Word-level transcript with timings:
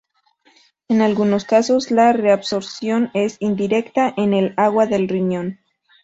En 0.87 1.03
algunos 1.03 1.45
casos, 1.45 1.91
la 1.91 2.11
reabsorción 2.11 3.11
es 3.13 3.37
indirecta 3.39 4.11
en 4.17 4.33
el 4.33 4.55
agua 4.57 4.87
del 4.87 5.07
riñón. 5.07 5.59